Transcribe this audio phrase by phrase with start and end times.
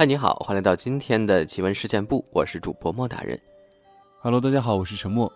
[0.00, 3.38] 嗨，你好，欢迎来到今天的奇闻事件部，我是主播莫大人。
[4.22, 5.30] Hello，大家好，我是陈默。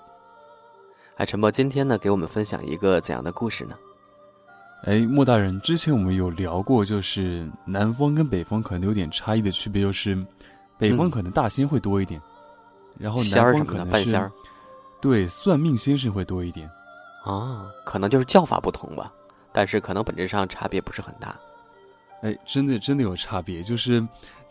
[1.16, 3.77] 哎，陈默，今天呢，给我们分享一个怎样的故事呢？
[4.85, 10.16] 哎，莫大人，之前我们有聊过，就是南方跟北方可能有点差异的区别，就是
[10.79, 12.18] 北方可能大仙会多一点，
[12.99, 14.32] 然后南方可能是半仙儿
[14.99, 16.67] 对算命先生会多一点。
[17.22, 19.12] 啊，可能就是叫法不同吧，
[19.53, 21.39] 但是可能本质上差别不是很大。
[22.22, 24.03] 哎，真的真的有差别，就是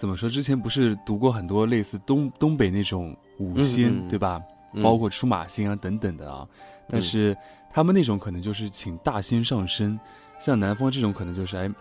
[0.03, 0.27] 怎么说？
[0.27, 4.43] 之前不是读过很多类似东东北那种五仙，对吧？
[4.73, 6.45] 嗯包括出马仙啊等等的啊，
[6.89, 7.33] 但是
[7.71, 9.97] 他们那种可能就是请大仙上身，
[10.37, 11.71] 像南方这种可能就是哎，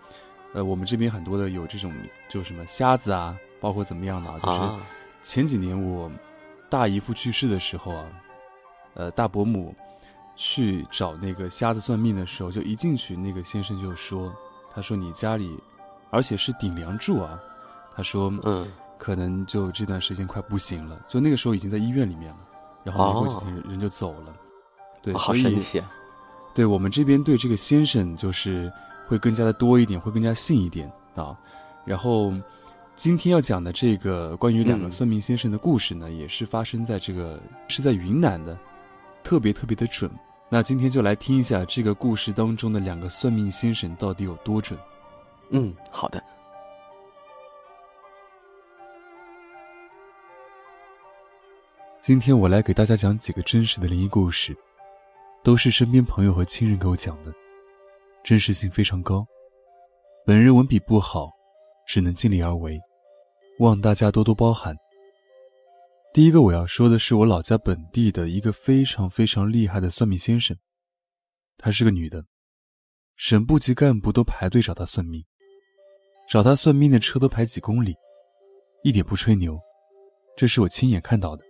[0.54, 1.92] 呃，我们这边很多的有这种
[2.28, 4.80] 就什么瞎子啊，包括怎么样的啊，就是啊，
[5.24, 6.08] 前几年我
[6.70, 8.06] 大姨夫去世的时候啊，
[8.94, 9.74] 呃，大伯母
[10.36, 14.32] 去找那个瞎子算命的时候，就一进去那个先生就说，
[14.70, 15.58] 他说你家里，
[16.10, 17.42] 而且是顶梁柱啊，
[17.94, 18.66] 他说嗯，
[18.98, 22.38] 可能就这段时间快不行了，就那个时候已经在医院里面了，
[22.84, 24.34] 然后没过几天人人就走了。
[25.02, 25.92] 对，哦好神奇啊。
[26.54, 28.72] 对我们这边对这个先生就是
[29.06, 31.36] 会更加的多一点，会更加信一点啊。
[31.84, 32.32] 然后
[32.94, 38.56] 今天要讲的这个关于两个嗯算命先生的故事呢，也是发生在这个是在云南的，
[39.24, 40.10] 特别特别的准。
[40.48, 44.78] 那今天就来听一下这个故事当中的两个算命先生到底有多准。
[45.50, 46.22] 嗯，好的。
[52.02, 54.56] 今天我来给大家讲几个真实的灵异故事，
[55.44, 57.32] 都是身边朋友和亲人给我讲的，
[58.24, 59.24] 真实性非常高。
[60.26, 61.30] 本人文笔不好，
[61.86, 62.76] 只能尽力而为，
[63.60, 64.74] 望大家多多包涵。
[66.12, 70.56] 第一个我要说的是我老家本地的一个非常非常厉害的算命先生，
[71.56, 72.24] 她是个女的，
[73.14, 75.24] 省部级干部都排队找她算命，
[76.28, 77.94] 找她算命的车都排几公里，
[78.82, 79.56] 一点不吹牛，
[80.36, 81.44] 这是我亲眼看到的。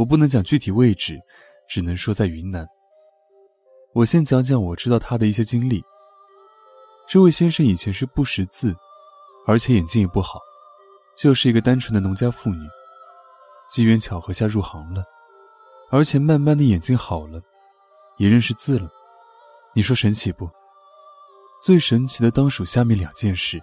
[0.00, 1.20] 我不能讲具体位置，
[1.68, 2.66] 只能说在云南。
[3.92, 5.84] 我先讲讲我知道他的一些经历。
[7.06, 8.74] 这位先生以前是不识字，
[9.46, 10.40] 而且眼睛也不好，
[11.18, 12.66] 就是一个单纯的农家妇女。
[13.68, 15.04] 机缘巧合下入行了，
[15.90, 17.38] 而且慢慢的眼睛好了，
[18.16, 18.88] 也认识字了。
[19.74, 20.48] 你说神奇不？
[21.62, 23.60] 最神奇的当属下面两件事。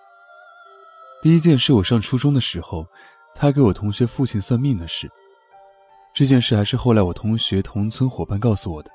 [1.20, 2.86] 第一件是我上初中的时候，
[3.34, 5.09] 他给我同学父亲算命的事。
[6.17, 8.89] 这件事还是后来我同学同村伙伴告诉我的。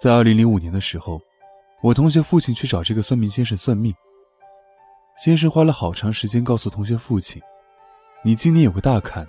[0.00, 1.20] 在二零零五年的时候，
[1.82, 3.92] 我同学父亲去找这个算命先生算命。
[5.16, 7.42] 先生花了好长时间告诉同学父亲
[8.22, 9.26] ：“你今年有个大坎，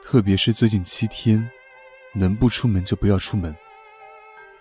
[0.00, 1.44] 特别是最近七天，
[2.14, 3.52] 能不出门就不要出门，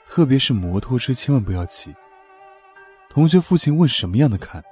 [0.07, 1.96] 特别是摩托车千万不要骑。”
[3.07, 4.63] 同学父亲问什么样的坎？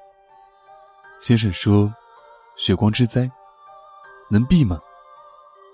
[1.21, 1.93] 先生说
[2.57, 3.29] ：“血光之灾，
[4.31, 4.81] 能避吗？”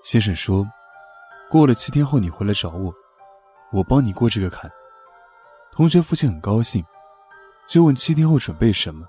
[0.04, 0.68] 先生说
[1.50, 2.92] ：“过了七天后你回来找我，
[3.72, 4.70] 我帮你过这个坎。”
[5.72, 6.84] 同学父亲很高兴，
[7.66, 9.06] 就问七天后准备什么。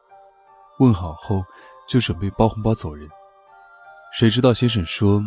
[0.79, 1.43] 问好后
[1.85, 3.09] 就准备包红包走人。
[4.17, 5.21] 谁知道先生说：“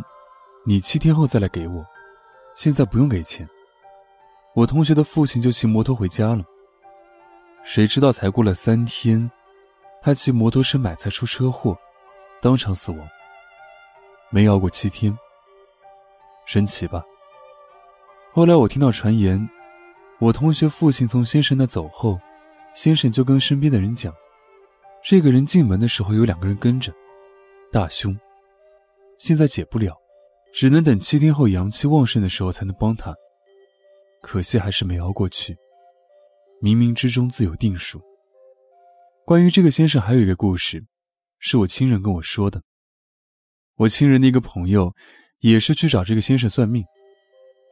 [0.65, 1.85] 你七天后再来给我，
[2.55, 3.47] 现在不用给钱。”
[4.57, 6.43] 我同学的父亲就骑摩托回家了。
[7.63, 9.31] 谁知道才过了三天，
[10.03, 11.77] 他骑摩托车买菜出车祸，
[12.41, 13.07] 当场死亡。
[14.31, 15.17] 没熬过七天。
[16.49, 17.05] 神奇吧？
[18.33, 19.47] 后来我听到传言，
[20.19, 22.19] 我同学父亲从先生那走后，
[22.75, 24.15] 先生就跟身边的人讲，
[25.05, 26.91] 这个人进门的时候有两个人跟着，
[27.71, 28.19] 大凶。
[29.19, 29.95] 现在解不了，
[30.55, 33.15] 只能等七天后阳气旺盛的时候才能帮他。
[34.23, 35.55] 可惜还是没熬过去。
[36.63, 38.01] 冥冥之中自有定数。
[39.27, 40.83] 关于这个先生还有一个故事，
[41.39, 42.63] 是我亲人跟我说的。
[43.77, 44.95] 我亲人的一个朋友。
[45.41, 46.85] 也是去找这个先生算命，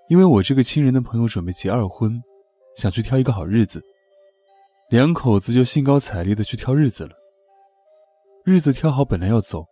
[0.09, 2.23] 因为我这个亲人的朋友准备结二婚，
[2.77, 3.83] 想去挑一个好日子，
[4.89, 7.11] 两口子就兴高采烈的去挑日子了。
[8.45, 9.67] 日子挑好，本来要走，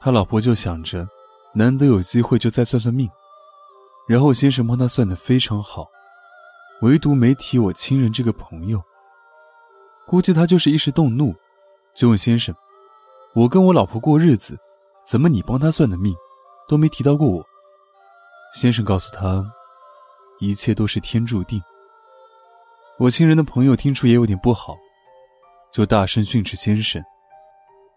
[0.00, 1.06] 他老婆就想着，
[1.54, 3.06] 难得有机会就再算算命，
[4.08, 5.86] 然后先生帮他算的非常好，
[6.80, 8.82] 唯独没提我亲人这个朋友。
[10.06, 11.34] 估计他就是一时动怒，
[11.94, 12.54] 就问先生
[13.36, 14.58] ：“我跟我老婆过日子，
[15.06, 16.14] 怎么你帮他算的命？”
[16.68, 17.46] 都没提到过我。
[18.54, 19.44] 先生告诉他，
[20.40, 21.62] 一切都是天注定。
[22.98, 24.76] 我亲人的朋友听出也有点不好，
[25.72, 27.02] 就大声训斥先生：“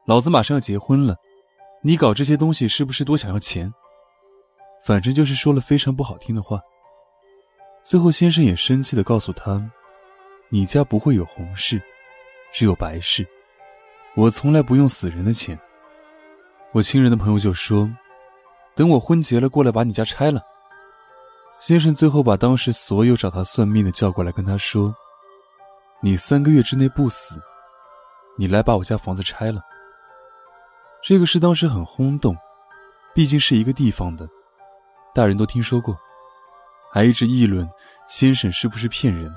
[0.07, 1.17] 老子马上要结婚了，
[1.81, 3.73] 你搞这些东西是不是多想要钱？”
[4.83, 6.61] 反正就是说了非常不好听的话。
[7.83, 9.71] 最后，先生也生气的告诉他
[10.49, 11.81] ：“你家不会有红事，
[12.53, 13.27] 只有白事。
[14.15, 15.59] 我从来不用死人的钱，
[16.71, 17.89] 我亲人的朋友就说
[18.75, 20.41] ：“等我婚结了，过来把你家拆了。”
[21.57, 24.93] 先生最后把当时所有找他算命的叫过来，跟他说
[26.03, 27.41] ：“你三个月之内不死，
[28.37, 29.61] 你来把我家房子拆了。”
[31.01, 32.35] 这个事当时很轰动，
[33.13, 34.27] 毕竟是一个地方的，
[35.13, 35.97] 大人都听说过，
[36.91, 37.69] 还一直议论
[38.09, 39.31] 先生是不是骗人，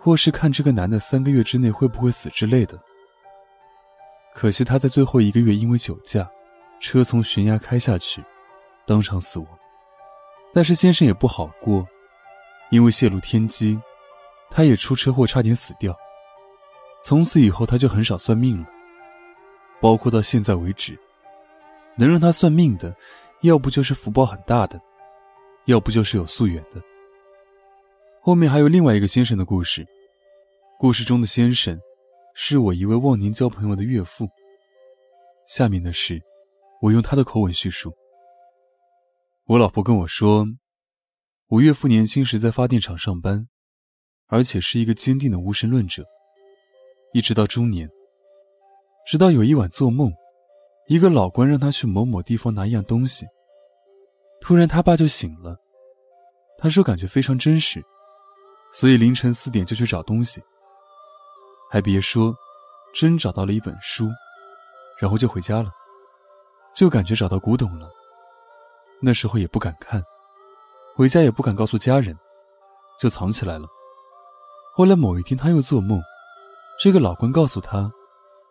[0.00, 2.80] 或是看这个男的三个月之内会不会死之类的。
[4.34, 6.30] 可惜他在最后一个月因为酒驾，
[6.80, 8.24] 车从悬崖开下去，
[8.90, 9.46] 当场死亡。
[10.52, 11.86] 但是先生也不好过，
[12.72, 13.80] 因为泄露天机，
[14.50, 15.96] 他也出车祸差点死掉。
[17.04, 18.66] 从此以后他就很少算命了，
[19.80, 20.98] 包括到现在为止，
[21.94, 22.92] 能让他算命的，
[23.42, 24.80] 要不就是福报很大的，
[25.66, 26.82] 要不就是有宿缘的。
[28.20, 29.86] 后面还有另外一个先生的故事，
[30.80, 31.80] 故事中的先生。
[32.34, 34.28] 是我一位忘年交朋友的岳父。
[35.46, 36.20] 下面的事，
[36.80, 37.92] 我用他的口吻叙述。
[39.50, 40.46] 我老婆跟我说，
[41.48, 43.48] 我岳父年轻时在发电厂上班，
[44.28, 46.04] 而且是一个坚定的无神论者。
[47.12, 47.90] 一直到中年，
[49.04, 50.12] 直到有一晚做梦，
[50.86, 53.26] 一个老官让他去某某地方拿一样东西，
[54.40, 55.56] 突然他爸就醒了。
[56.56, 57.82] 他说感觉非常真实，
[58.72, 60.40] 所以凌晨四点就去找东西。
[61.68, 62.32] 还别说，
[62.94, 64.08] 真找到了一本书，
[65.00, 65.72] 然后就回家了，
[66.72, 67.90] 就感觉找到古董了。
[69.00, 70.02] 那时候也不敢看，
[70.94, 72.16] 回家也不敢告诉家人，
[72.98, 73.66] 就藏起来了。
[74.74, 76.00] 后来某一天他又做梦，
[76.78, 77.90] 这个老官告诉他，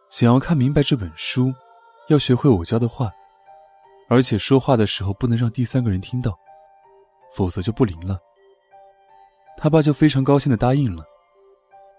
[0.09, 1.53] 想要看明白这本书，
[2.07, 3.11] 要学会我教的话，
[4.09, 6.37] 而且说话的时候不能让第三个人听到，
[7.35, 8.19] 否则就不灵了。
[9.57, 11.03] 他爸就非常高兴的答应了。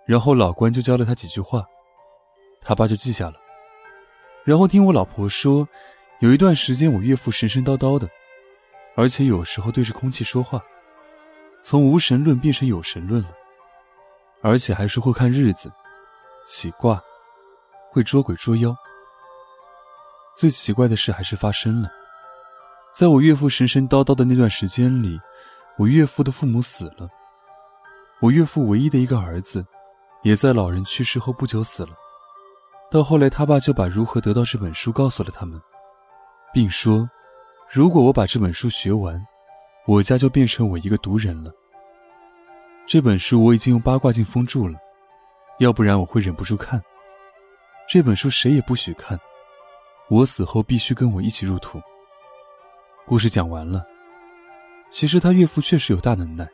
[0.06, 1.64] 然后老关就教了他几句话，
[2.61, 3.35] 他爸就记下了。
[4.44, 5.69] 然后听我老婆说，
[6.20, 8.08] 有一段时间我岳父神神叨叨的，
[8.96, 10.62] 而且有时候对着空气说话，
[11.62, 13.28] 从无神论变成有神论了，
[14.42, 15.70] 而且还说会看日子、
[16.46, 17.02] 起卦、
[17.90, 18.75] 会捉鬼捉妖。
[20.37, 21.90] 最奇怪的事还是发生了，
[22.92, 25.20] 在我岳父神神叨叨的那段时间里，
[25.78, 27.08] 我岳父的父母死了，
[28.20, 29.66] 我岳父唯一的一个儿子。
[30.22, 31.93] 也在老人去世后不久死了。
[32.90, 35.58] 到后来，他爸就把如何得到这本书告诉了他们，
[36.52, 37.08] 并说
[37.72, 39.25] ：“如果我把这本书学完，
[39.87, 41.52] 我家就变成我一个独人了。
[42.84, 44.76] 这本书我已经用八卦镜封住了，
[45.61, 46.82] 要不然我会忍不住看。
[47.88, 49.17] 这本书谁也不许看，
[50.08, 51.81] 我死后必须跟我一起入土。”
[53.06, 53.87] 故事讲完了。
[54.90, 56.49] 其实他岳父确实有大能耐，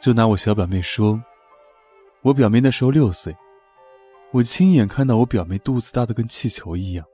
[0.00, 1.22] 就拿我小表妹说。
[2.22, 3.36] 我表妹那时候六岁，
[4.30, 7.04] 我亲眼看到我表妹肚子大的跟气球一样。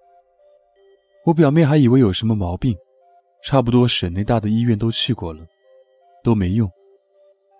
[1.25, 2.79] 我表妹还以为有什么毛病，
[3.45, 5.47] 差不多省内大的医院都去过了，
[6.23, 6.71] 都没用。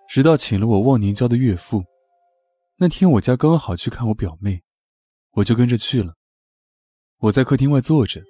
[0.07, 1.83] 直到请了我忘年交的岳父，
[2.77, 4.61] 那天我家刚好去看我表妹，
[5.31, 6.13] 我就跟着去了。
[7.19, 8.21] 我在客厅外坐着，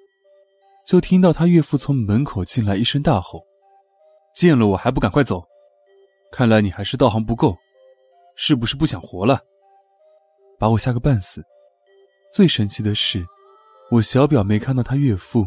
[0.86, 3.42] 就听到他岳父从门口进来，一声大吼
[4.34, 5.42] ：“见了我还不赶快走！
[6.30, 7.56] 看来你还是道行不够。”
[8.34, 9.40] 是不是不想活了？
[10.58, 11.44] 把我吓个半死。
[12.32, 13.26] 最神奇的是，
[13.90, 15.46] 我小表妹看到她岳父，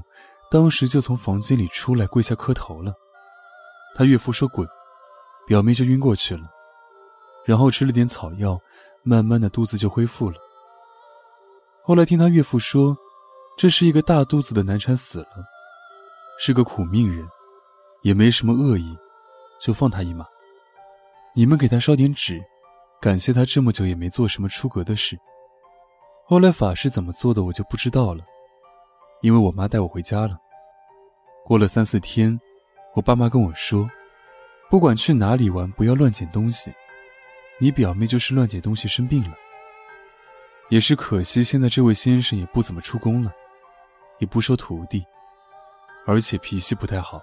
[0.49, 2.93] 当时就从房间里出来，跪下磕头了。
[3.95, 4.67] 他岳父说滚，
[5.47, 6.43] 表妹就晕过去了，
[7.45, 8.59] 然后吃了点草药，
[9.03, 10.37] 慢慢的肚子就恢复了。
[11.81, 12.97] 后来听他岳父说，
[13.57, 15.45] 这是一个大肚子的难产死了，
[16.39, 17.27] 是个苦命人，
[18.01, 18.97] 也没什么恶意，
[19.61, 20.25] 就放他一马。
[21.35, 22.41] 你们给他烧点纸。
[23.01, 25.15] 感谢他这么久也没做什么出格的事。
[26.25, 28.23] 后来法师怎么做的我就不知道了，
[29.21, 30.37] 因为我妈带我回家了。
[31.43, 32.39] 过了三四天，
[32.93, 33.89] 我爸妈跟我说，
[34.69, 36.73] 不管去哪里玩，不要乱捡东西。
[37.59, 39.35] 你表妹就是乱捡东西生病了。
[40.69, 43.31] 也是可惜，现在这位先生也不怎么出工了，
[44.17, 45.05] 也不收徒弟，
[46.07, 47.21] 而且脾气不太好。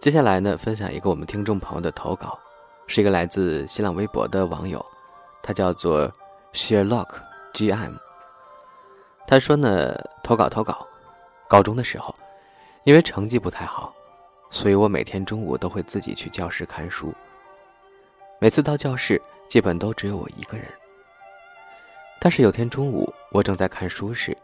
[0.00, 2.38] 接下来呢，分享一个我们听众朋友的投稿，
[2.88, 4.84] 是一个来自新浪微博的网友，
[5.42, 6.10] 他叫做
[6.54, 7.08] Sherlock
[7.52, 7.92] GM。
[9.26, 10.86] 他说呢，投稿投稿，
[11.46, 12.14] 高中的时候，
[12.84, 13.94] 因为成绩不太好，
[14.50, 17.12] 所以我每天中午都会自己去教室看书。
[18.40, 20.66] 每次到教室，基本都只有我一个人。
[22.18, 24.34] 但是有天中午，我正在看书时，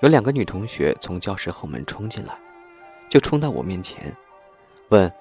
[0.00, 2.38] 有两个女同学从教室后门冲进来，
[3.10, 4.14] 就冲到我面前。
[4.90, 5.12] 问：“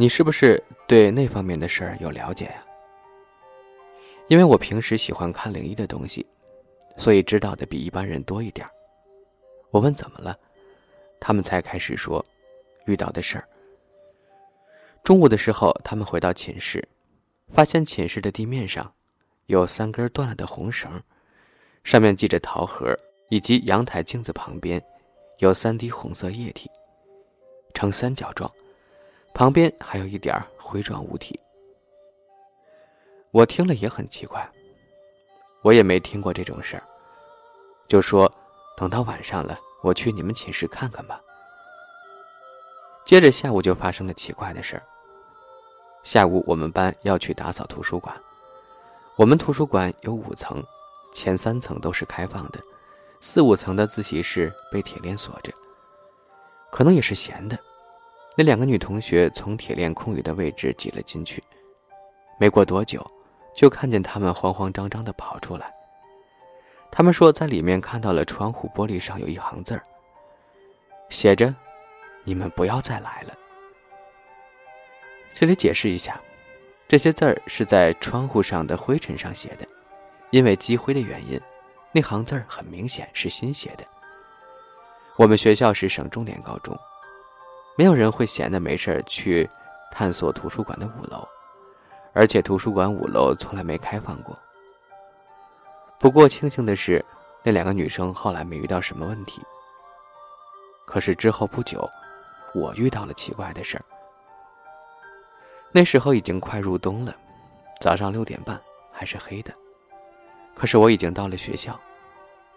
[0.00, 2.64] 你是不是对那方面的事儿有了解呀？
[4.28, 6.26] 因为我平时喜欢看灵异的东西，
[6.96, 8.66] 所以知道的比一般人多一点
[9.70, 10.34] 我问怎么了，
[11.20, 12.24] 他们才开始说
[12.86, 13.46] 遇到的事儿。
[15.04, 16.82] 中午的时候，他们回到寝室，
[17.52, 18.90] 发现寝室的地面上
[19.48, 20.90] 有三根断了的红绳，
[21.84, 22.96] 上面系着桃核，
[23.28, 24.82] 以及阳台镜子旁边
[25.40, 26.70] 有三滴红色液体，
[27.74, 28.50] 呈三角状。
[29.32, 31.38] 旁边还有一点灰状物体，
[33.30, 34.46] 我听了也很奇怪，
[35.62, 36.82] 我也没听过这种事儿，
[37.88, 38.30] 就说
[38.76, 41.20] 等到晚上了，我去你们寝室看看吧。
[43.06, 44.82] 接着下午就发生了奇怪的事儿。
[46.02, 48.14] 下午我们班要去打扫图书馆，
[49.16, 50.62] 我们图书馆有五层，
[51.14, 52.60] 前三层都是开放的，
[53.20, 55.52] 四五层的自习室被铁链锁着，
[56.70, 57.58] 可能也是闲的。
[58.36, 61.42] 那两个女同学从铁链空余的位置挤了进去，
[62.38, 63.04] 没过多久，
[63.54, 65.66] 就看见他们慌慌张张地跑出来。
[66.90, 69.82] 他们说在里面看到了窗户玻璃上有一行字儿，
[71.08, 71.54] 写着
[72.24, 73.34] ：“你们不要再来了。”
[75.34, 76.18] 这里解释一下，
[76.88, 79.66] 这些字儿是在窗户上的灰尘上写的，
[80.30, 81.40] 因为积灰的原因，
[81.92, 83.84] 那行字儿很明显是新写的。
[85.16, 86.76] 我们学校是省重点高中。
[87.76, 89.48] 没有人会闲的没事去
[89.90, 91.26] 探索图书馆的五楼，
[92.12, 94.36] 而且图书馆五楼从来没开放过。
[95.98, 97.02] 不过庆幸的是，
[97.42, 99.42] 那两个女生后来没遇到什么问题。
[100.86, 101.88] 可是之后不久，
[102.54, 103.84] 我遇到了奇怪的事儿。
[105.72, 107.14] 那时候已经快入冬了，
[107.80, 108.60] 早上六点半
[108.92, 109.54] 还是黑的，
[110.54, 111.78] 可是我已经到了学校，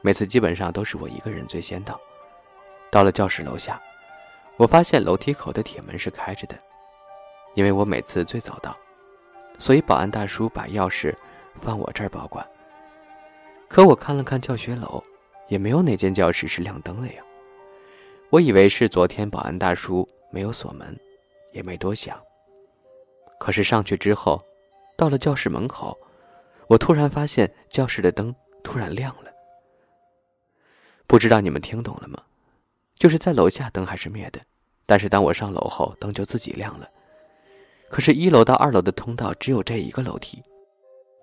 [0.01, 2.00] 每次基本上都是我一个人最先到。
[2.91, 3.79] 到了教室楼下。
[4.58, 6.56] 我发现楼梯口的铁门是开着的，
[7.56, 8.76] 因为我每次最早到，
[9.58, 11.16] 所以保安大叔把钥匙
[11.60, 12.46] 放我这儿保管。
[13.68, 15.02] 可我看了看教学楼，
[15.48, 17.24] 也没有哪间教室是亮灯的呀。
[18.30, 20.96] 我以为是昨天保安大叔没有锁门，
[21.52, 22.20] 也没多想。
[23.40, 24.40] 可是上去之后，
[24.96, 25.98] 到了教室门口，
[26.68, 28.34] 我突然发现教室的灯
[28.64, 29.32] 突然亮了。
[31.08, 32.22] 不知道你们听懂了吗？
[33.04, 34.40] 就是在楼下灯还是灭的，
[34.86, 36.90] 但是当我上楼后，灯就自己亮了。
[37.90, 40.42] 可是，一楼到二楼的通道只有这一个楼梯，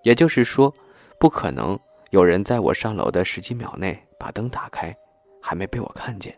[0.03, 0.71] 也就是说，
[1.19, 1.75] 不可能
[2.11, 4.93] 有人在我上楼的十几秒内把灯打开，
[5.41, 6.31] 还没被我看见。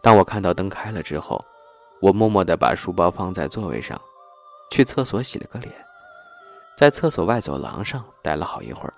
[0.00, 1.44] 当我看到灯开了之后，
[2.00, 4.00] 我默默地把书包放在座位上，
[4.70, 5.74] 去厕所洗了个脸，
[6.76, 8.94] 在厕所外走廊上待了好一会儿，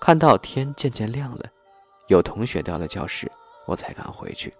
[0.00, 1.46] 看到天渐渐亮了，
[2.06, 3.28] 有同学到了教室。
[3.68, 4.50] 我才敢回去。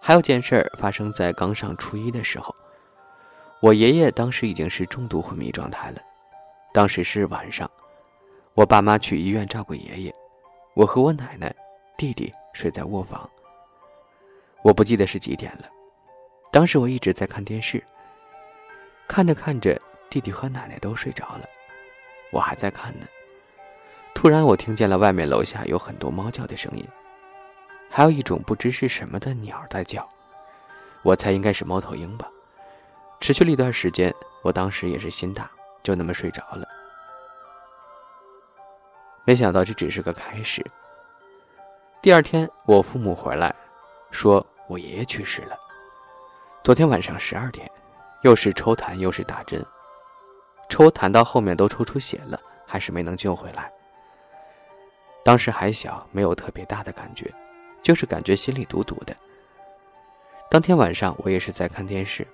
[0.00, 2.54] 还有件事儿发生在刚上初一的时候，
[3.60, 6.00] 我爷爷当时已经是重度昏迷状态了。
[6.72, 7.68] 当时是晚上，
[8.54, 10.14] 我爸妈去医院照顾爷爷，
[10.74, 11.52] 我和我奶奶、
[11.96, 13.28] 弟弟睡在卧房。
[14.62, 15.68] 我不记得是几点了，
[16.52, 17.82] 当时我一直在看电视，
[19.08, 19.76] 看着看着，
[20.08, 21.44] 弟弟和奶奶都睡着了，
[22.30, 23.06] 我还在看呢。
[24.18, 26.84] 突然，我听见了外面楼下有很多猫叫的声音，
[27.88, 30.04] 还有一种不知是什么的鸟在叫，
[31.04, 32.28] 我猜应该是猫头鹰吧。
[33.20, 35.48] 持续了一段时间，我当时也是心大，
[35.84, 36.66] 就那么睡着了。
[39.24, 40.66] 没想到这只是个开始。
[42.02, 43.54] 第二天，我父母回来，
[44.10, 45.56] 说我爷爷去世了。
[46.64, 47.70] 昨天晚上十二点，
[48.22, 49.64] 又是抽痰又是打针，
[50.68, 53.70] 抽痰到后面都抽出血了，还是没能救回来。
[55.28, 57.30] 当时还小，没有特别大的感觉，
[57.82, 59.14] 就是感觉心里堵堵的。
[60.50, 62.26] 当天晚上我也是在看电视，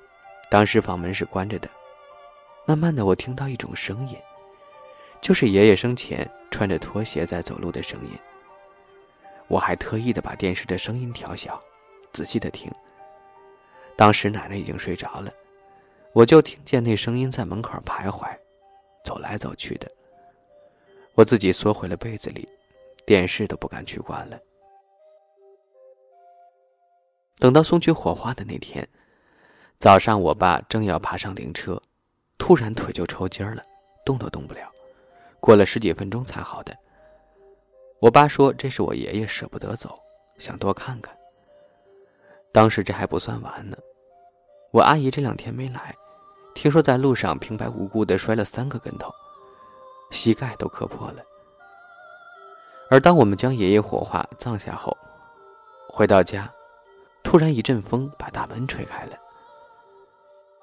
[0.48, 1.68] 当时房门是关着的。
[2.64, 4.16] 慢慢的，我听到一种声音，
[5.20, 8.16] 就是爷爷生前穿着拖鞋在走路的声音。
[9.48, 11.58] 我还特意的把电视的声音调小，
[12.12, 12.70] 仔细的听。
[13.96, 15.32] 当时奶奶已经睡着了，
[16.12, 18.28] 我就听见那声音在门口徘徊，
[19.04, 19.90] 走来走去的。
[21.14, 22.48] 我自己缩回了被子里。
[23.06, 24.38] 电视都不敢去关了。
[27.38, 28.88] 等到送去火化的那天，
[29.78, 31.80] 早上我爸正要爬上灵车，
[32.38, 33.62] 突然腿就抽筋了，
[34.04, 34.70] 动都动不了，
[35.40, 36.74] 过了十几分钟才好的。
[38.00, 39.94] 我爸说这是我爷爷舍不得走，
[40.38, 41.14] 想多看看。
[42.52, 43.76] 当时这还不算完呢，
[44.70, 45.94] 我阿姨这两天没来，
[46.54, 49.12] 听说在路上平白无故的摔了三个跟头，
[50.10, 51.22] 膝盖都磕破了。
[52.94, 54.96] 而当我们将爷爷火化葬下后，
[55.88, 56.48] 回到家，
[57.24, 59.18] 突然一阵风把大门吹开了。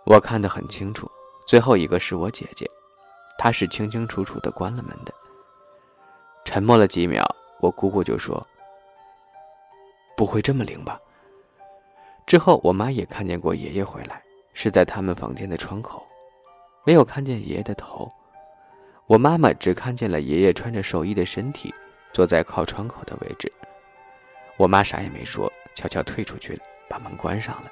[0.06, 1.06] 我看得很清楚，
[1.46, 2.66] 最后一个是我姐姐，
[3.38, 5.14] 她是清清楚楚的关了门的。
[6.46, 8.42] 沉默了几秒，我姑姑就说
[10.16, 10.98] ：“不会这么灵吧？”
[12.26, 14.24] 之后我妈也看见过爷爷回来，
[14.54, 16.02] 是在他们房间的窗口，
[16.86, 18.08] 没有看见爷爷的头。
[19.06, 21.74] 我妈妈只看见了爷爷穿着寿衣的身体，
[22.14, 23.52] 坐在靠窗口的位置。
[24.58, 27.72] 我妈啥也没说，悄悄退出去了，把门关上了。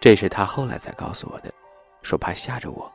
[0.00, 1.52] 这是她后来才告诉我的，
[2.02, 2.90] 说怕吓着我。